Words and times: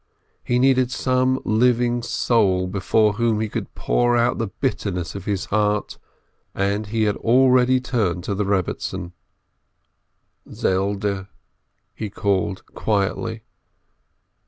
He 0.43 0.57
needed 0.57 0.89
some 0.89 1.39
living 1.45 2.01
soul 2.01 2.65
before 2.65 3.13
whom 3.13 3.39
he 3.39 3.47
could 3.47 3.75
pour 3.75 4.17
out 4.17 4.39
the 4.39 4.47
bitterness 4.47 5.13
of 5.13 5.25
his 5.25 5.45
heart, 5.53 5.99
and 6.55 6.87
he 6.87 7.03
had 7.03 7.15
already 7.17 7.79
turned 7.79 8.23
to 8.23 8.33
the 8.33 8.43
Eebbetzin: 8.43 9.11
"Zelde!" 10.49 11.27
he 11.93 12.09
called 12.09 12.65
quietly. 12.73 13.43